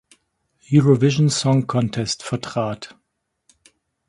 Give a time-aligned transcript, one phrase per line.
[0.71, 2.97] Eurovision Song Contest vertrat.